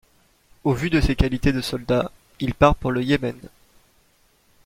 Au 0.63 0.73
vu 0.73 0.89
de 0.89 0.99
ses 0.99 1.15
qualités 1.15 1.53
de 1.53 1.61
soldat, 1.61 2.11
il 2.39 2.55
part 2.55 2.73
pour 2.73 2.91
le 2.91 3.03
Yémen. 3.03 3.37